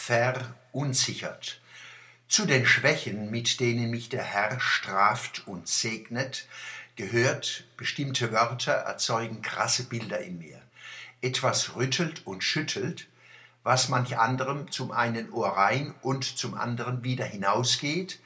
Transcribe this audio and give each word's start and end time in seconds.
verunsichert. 0.00 1.60
Zu 2.26 2.46
den 2.46 2.64
Schwächen, 2.64 3.30
mit 3.30 3.60
denen 3.60 3.90
mich 3.90 4.08
der 4.08 4.22
Herr 4.22 4.58
straft 4.60 5.46
und 5.46 5.68
segnet, 5.68 6.48
gehört, 6.96 7.64
bestimmte 7.76 8.32
Wörter 8.32 8.72
erzeugen 8.72 9.42
krasse 9.42 9.84
Bilder 9.84 10.20
in 10.20 10.38
mir. 10.38 10.60
Etwas 11.20 11.76
rüttelt 11.76 12.26
und 12.26 12.42
schüttelt, 12.42 13.08
was 13.62 13.88
manch 13.90 14.16
anderem 14.16 14.70
zum 14.70 14.90
einen 14.90 15.30
Ohr 15.32 15.50
rein 15.50 15.94
und 16.00 16.24
zum 16.24 16.54
anderen 16.54 17.04
wieder 17.04 17.26
hinausgeht, 17.26 18.20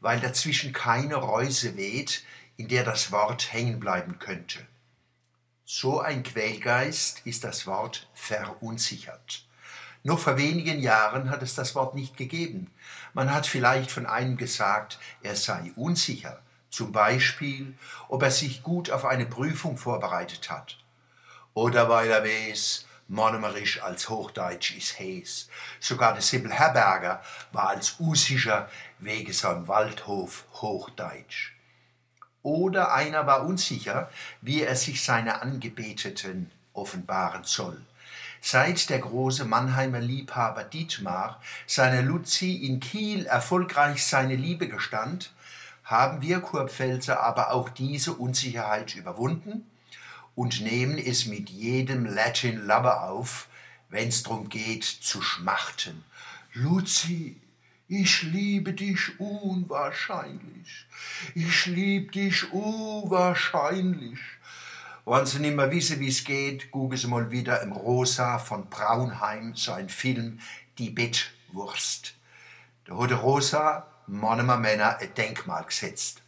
weil 0.00 0.20
dazwischen 0.20 0.74
keine 0.74 1.16
Reuse 1.16 1.76
weht, 1.76 2.24
in 2.58 2.68
der 2.68 2.84
das 2.84 3.10
Wort 3.10 3.52
hängen 3.52 3.80
bleiben 3.80 4.18
könnte. 4.18 4.66
So 5.64 6.00
ein 6.00 6.22
Quälgeist 6.22 7.22
ist 7.24 7.42
das 7.42 7.66
Wort 7.66 8.08
verunsichert. 8.12 9.45
Noch 10.06 10.20
vor 10.20 10.36
wenigen 10.36 10.78
Jahren 10.78 11.30
hat 11.30 11.42
es 11.42 11.56
das 11.56 11.74
Wort 11.74 11.96
nicht 11.96 12.16
gegeben. 12.16 12.70
Man 13.12 13.34
hat 13.34 13.44
vielleicht 13.44 13.90
von 13.90 14.06
einem 14.06 14.36
gesagt, 14.36 15.00
er 15.20 15.34
sei 15.34 15.72
unsicher, 15.74 16.38
zum 16.70 16.92
Beispiel, 16.92 17.74
ob 18.06 18.22
er 18.22 18.30
sich 18.30 18.62
gut 18.62 18.88
auf 18.88 19.04
eine 19.04 19.26
Prüfung 19.26 19.76
vorbereitet 19.76 20.48
hat. 20.48 20.78
Oder 21.54 21.88
weil 21.88 22.08
er 22.08 22.22
weiß, 22.22 22.86
Monomerisch 23.08 23.82
als 23.82 24.08
Hochdeutsch 24.08 24.76
ist 24.76 25.00
Hes. 25.00 25.48
Sogar 25.80 26.12
der 26.12 26.22
Sibyl 26.22 26.52
Herberger 26.52 27.20
war 27.50 27.70
als 27.70 27.96
unsicher 27.98 28.68
wegen 29.00 29.32
seinem 29.32 29.66
Waldhof 29.66 30.44
Hochdeutsch. 30.52 31.50
Oder 32.44 32.92
einer 32.94 33.26
war 33.26 33.44
unsicher, 33.44 34.08
wie 34.40 34.62
er 34.62 34.76
sich 34.76 35.02
seine 35.02 35.42
Angebeteten 35.42 36.52
offenbaren 36.74 37.42
soll. 37.42 37.84
Seit 38.40 38.90
der 38.90 38.98
große 38.98 39.44
Mannheimer 39.44 40.00
Liebhaber 40.00 40.64
Dietmar 40.64 41.40
seiner 41.66 42.02
Luzi 42.02 42.54
in 42.54 42.80
Kiel 42.80 43.26
erfolgreich 43.26 44.04
seine 44.04 44.36
Liebe 44.36 44.68
gestand, 44.68 45.32
haben 45.84 46.20
wir 46.20 46.40
Kurpfälzer 46.40 47.22
aber 47.22 47.52
auch 47.52 47.68
diese 47.68 48.12
Unsicherheit 48.12 48.96
überwunden 48.96 49.64
und 50.34 50.60
nehmen 50.60 50.98
es 50.98 51.26
mit 51.26 51.48
jedem 51.48 52.04
Latin 52.04 52.66
Lover 52.66 53.04
auf, 53.04 53.48
wenn's 53.88 54.22
drum 54.22 54.48
geht 54.48 54.84
zu 54.84 55.22
schmachten. 55.22 56.04
Luzi, 56.52 57.40
ich 57.88 58.22
liebe 58.22 58.72
dich 58.72 59.20
unwahrscheinlich. 59.20 60.86
Ich 61.34 61.66
lieb 61.66 62.10
dich 62.12 62.52
unwahrscheinlich. 62.52 64.18
Wollen 65.06 65.24
Sie 65.24 65.38
nicht 65.38 65.54
mehr 65.54 65.70
wissen, 65.70 66.00
wie 66.00 66.08
es 66.08 66.24
geht, 66.24 66.72
gucken 66.72 66.98
Sie 66.98 67.06
mal 67.06 67.30
wieder 67.30 67.62
im 67.62 67.70
Rosa 67.70 68.40
von 68.40 68.68
Braunheim, 68.68 69.54
so 69.54 69.70
ein 69.70 69.88
Film, 69.88 70.40
Die 70.78 70.90
Bettwurst. 70.90 72.16
Da 72.86 72.98
hat 72.98 73.10
der 73.10 73.18
Rosa 73.18 73.86
manchmal 74.08 74.58
Männer 74.58 74.98
ein 74.98 75.14
Denkmal 75.14 75.62
gesetzt. 75.62 76.22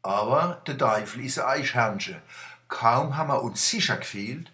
Aber 0.00 0.62
der 0.66 0.78
Teufel 0.78 1.22
ist 1.26 1.38
ein 1.38 1.60
Eichhörnchen. 1.60 2.22
Kaum 2.68 3.18
haben 3.18 3.28
wir 3.28 3.42
uns 3.42 3.68
sicher 3.68 3.98
gefühlt, 3.98 4.50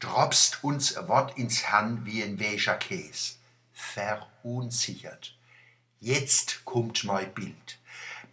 dropst 0.00 0.64
uns 0.64 0.96
ein 0.96 1.06
Wort 1.06 1.38
ins 1.38 1.62
Herrn 1.62 2.04
wie 2.04 2.24
ein 2.24 2.40
weicher 2.40 2.74
Käse. 2.74 3.34
Verunsichert. 3.72 5.36
Jetzt 6.00 6.64
kommt 6.64 7.04
mein 7.04 7.32
Bild. 7.34 7.78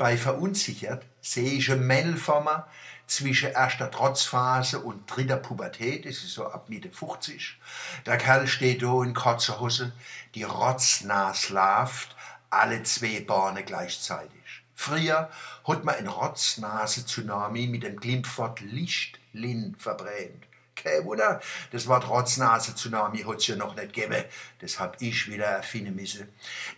Bei 0.01 0.17
verunsichert 0.17 1.05
sehe 1.21 1.51
ich 1.51 1.71
ein 1.71 1.85
Männel 1.85 2.17
vor 2.17 2.43
mir, 2.43 2.65
zwischen 3.05 3.51
erster 3.51 3.91
Trotzphase 3.91 4.79
und 4.79 5.05
dritter 5.05 5.37
Pubertät, 5.37 6.05
das 6.05 6.23
ist 6.23 6.31
so 6.31 6.47
ab 6.47 6.69
Mitte 6.69 6.89
50. 6.89 7.59
Der 8.07 8.17
Kerl 8.17 8.47
steht 8.47 8.81
da 8.81 9.03
in 9.03 9.13
kurzer 9.13 9.59
Hose, 9.59 9.91
die 10.33 10.41
Rotznase 10.41 11.53
läuft, 11.53 12.15
alle 12.49 12.81
zwei 12.81 13.19
Beine 13.19 13.63
gleichzeitig. 13.63 14.63
Früher 14.73 15.29
hat 15.67 15.83
man 15.83 15.93
ein 15.93 16.07
Rotznase-Tsunami 16.07 17.67
mit 17.67 17.83
dem 17.83 17.99
Glimpfwort 17.99 18.59
Lichtlin 18.61 19.75
verbrennt. 19.77 20.47
Kein 20.83 21.05
Wunder, 21.05 21.41
das 21.71 21.87
Wort 21.87 22.07
Rotznase-Tsunami 22.09 23.23
hat's 23.23 23.47
ja 23.47 23.55
noch 23.55 23.75
nicht 23.75 23.93
gegeben. 23.93 24.23
Das 24.59 24.79
hab 24.79 25.01
ich 25.01 25.29
wieder 25.29 25.45
erfinden 25.45 25.95
müssen. 25.95 26.27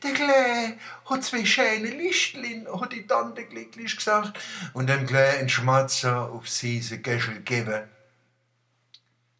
Der 0.02 0.14
Klee 0.14 0.78
hat 1.09 1.24
zwei 1.24 1.46
schöne 1.46 1.90
Lichtlin, 1.90 2.68
hat 2.80 2.91
die 2.91 3.08
Tante 3.08 3.46
glücklich 3.46 3.96
gesagt. 3.96 4.40
Und 4.74 4.88
dem 4.88 5.06
Klee 5.06 5.40
ein 5.40 5.50
Schmatzer 5.50 6.30
auf 6.30 6.50
süße 6.50 7.00
Gäschel 7.00 7.36
gegeben. 7.36 7.84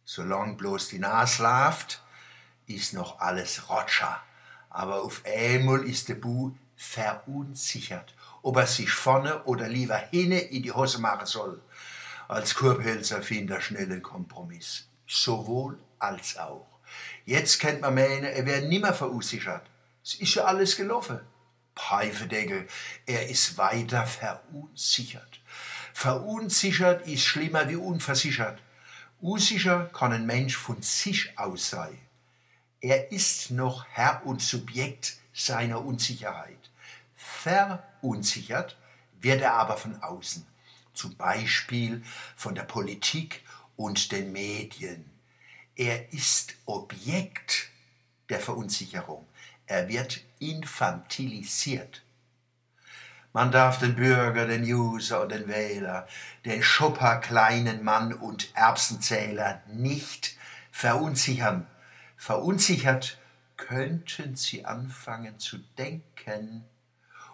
Solange 0.04 0.54
bloß 0.54 0.88
die 0.88 0.98
Nase 0.98 1.42
läuft, 1.42 2.02
ist 2.66 2.92
noch 2.92 3.20
alles 3.20 3.68
Rotscher. 3.68 4.20
Aber 4.70 5.02
auf 5.02 5.22
einmal 5.24 5.84
ist 5.84 6.08
der 6.08 6.14
Bu 6.14 6.52
verunsichert, 6.76 8.14
ob 8.42 8.56
er 8.56 8.66
sich 8.66 8.90
vorne 8.90 9.42
oder 9.44 9.68
lieber 9.68 9.96
hinne 9.96 10.38
in 10.38 10.62
die 10.62 10.72
Hose 10.72 11.00
machen 11.00 11.26
soll. 11.26 11.60
Als 12.28 12.54
Kurbhälser 12.54 13.22
findet 13.22 13.56
er 13.56 13.60
schnell 13.60 13.84
einen 13.84 14.02
Kompromiss. 14.02 14.88
Sowohl 15.06 15.78
als 15.98 16.38
auch. 16.38 16.66
Jetzt 17.26 17.60
kennt 17.60 17.82
man 17.82 17.94
meinen, 17.94 18.24
er 18.24 18.46
wäre 18.46 18.62
nimmer 18.62 18.94
verunsichert. 18.94 19.66
Es 20.02 20.14
ist 20.14 20.34
ja 20.34 20.44
alles 20.44 20.76
gelaufen. 20.76 21.20
Pfeifendeckel, 21.76 22.66
er 23.04 23.28
ist 23.28 23.58
weiter 23.58 24.06
verunsichert. 24.06 25.40
Verunsichert 25.92 27.06
ist 27.06 27.24
schlimmer 27.24 27.68
wie 27.68 27.76
unversichert. 27.76 28.62
Unsicher 29.20 29.90
kann 29.92 30.12
ein 30.12 30.26
Mensch 30.26 30.56
von 30.56 30.80
sich 30.82 31.38
aus 31.38 31.70
sein. 31.70 31.98
Er 32.80 33.12
ist 33.12 33.50
noch 33.50 33.86
Herr 33.90 34.22
und 34.24 34.40
Subjekt 34.40 35.16
seiner 35.32 35.84
Unsicherheit. 35.84 36.70
Verunsichert 37.16 38.76
wird 39.20 39.42
er 39.42 39.54
aber 39.54 39.76
von 39.76 40.02
außen 40.02 40.46
zum 40.94 41.16
Beispiel 41.16 42.02
von 42.36 42.54
der 42.54 42.62
Politik 42.62 43.42
und 43.76 44.12
den 44.12 44.32
Medien. 44.32 45.10
Er 45.76 46.12
ist 46.12 46.54
Objekt 46.66 47.68
der 48.28 48.40
Verunsicherung. 48.40 49.26
Er 49.66 49.88
wird 49.88 50.20
infantilisiert. 50.38 52.02
Man 53.32 53.50
darf 53.50 53.80
den 53.80 53.96
Bürger, 53.96 54.46
den 54.46 54.62
User 54.62 55.22
und 55.22 55.32
den 55.32 55.48
Wähler, 55.48 56.06
den 56.44 56.62
Schopper 56.62 57.16
kleinen 57.16 57.82
Mann 57.82 58.12
und 58.12 58.54
Erbsenzähler 58.54 59.60
nicht 59.66 60.36
verunsichern. 60.70 61.66
Verunsichert 62.16 63.18
könnten 63.56 64.36
sie 64.36 64.64
anfangen 64.64 65.40
zu 65.40 65.58
denken. 65.76 66.64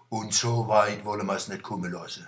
Und 0.09 0.33
so 0.33 0.69
weit 0.69 1.05
wollen 1.05 1.27
wir 1.27 1.37
es 1.37 1.49
nicht 1.49 1.63
kommen 1.63 1.93
lassen. 1.93 2.27